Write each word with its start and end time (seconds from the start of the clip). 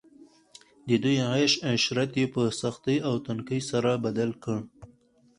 د 0.87 0.89
دوی 1.03 1.17
عيش 1.29 1.53
عشرت 1.73 2.11
ئي 2.17 2.25
په 2.33 2.41
سختۍ 2.61 2.97
او 3.07 3.13
تنګۍ 3.25 3.61
سره 3.71 3.91
بدل 4.05 4.29
کړ 4.43 4.57